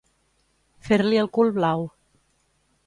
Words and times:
Fer-li 0.87 1.21
el 1.25 1.31
cul 1.39 1.55
blau. 1.59 1.87